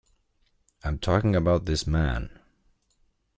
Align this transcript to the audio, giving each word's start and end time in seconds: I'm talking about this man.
I'm 0.83 0.97
talking 0.97 1.35
about 1.35 1.65
this 1.67 1.85
man. 1.85 2.39